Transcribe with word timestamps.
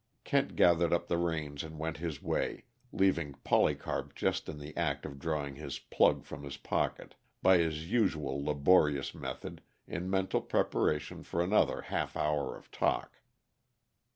Kent 0.23 0.55
gathered 0.55 0.93
up 0.93 1.07
the 1.07 1.17
reins 1.19 1.63
and 1.63 1.77
went 1.77 1.97
his 1.97 2.23
way, 2.23 2.63
leaving 2.91 3.33
Polycarp 3.43 4.15
just 4.15 4.49
in 4.49 4.57
the 4.57 4.75
act 4.75 5.05
of 5.05 5.19
drawing 5.19 5.57
his 5.57 5.77
"plug" 5.77 6.23
from 6.25 6.43
his 6.43 6.57
pocket, 6.57 7.13
by 7.43 7.59
his 7.59 7.91
usual 7.91 8.43
laborious 8.43 9.13
method, 9.13 9.61
in 9.85 10.09
mental 10.09 10.41
preparation 10.41 11.21
for 11.21 11.39
another 11.43 11.81
half 11.81 12.17
hour 12.17 12.57
of 12.57 12.71
talk. 12.71 13.19